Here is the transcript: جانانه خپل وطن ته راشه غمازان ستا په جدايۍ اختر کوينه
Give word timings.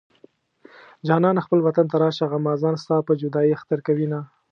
جانانه 1.07 1.41
خپل 1.45 1.59
وطن 1.67 1.85
ته 1.91 1.95
راشه 2.03 2.25
غمازان 2.33 2.75
ستا 2.83 2.97
په 3.07 3.13
جدايۍ 3.21 3.51
اختر 3.53 3.79
کوينه 3.87 4.19